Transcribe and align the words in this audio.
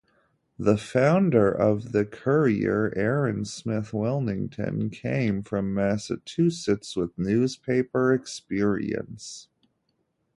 The 0.57 0.77
founder 0.77 1.51
of 1.51 1.91
the 1.91 2.05
"Courier", 2.07 2.91
Aaron 2.95 3.45
Smith 3.45 3.91
Willington, 3.91 4.91
came 4.91 5.43
from 5.43 5.75
Massachusetts 5.75 6.95
with 6.95 7.19
newspaper 7.19 8.11
experience. 8.11 9.47